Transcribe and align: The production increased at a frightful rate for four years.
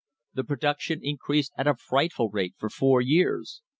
The 0.33 0.43
production 0.43 1.01
increased 1.03 1.51
at 1.59 1.67
a 1.67 1.75
frightful 1.75 2.31
rate 2.31 2.55
for 2.57 2.71
four 2.71 3.01
years. 3.01 3.61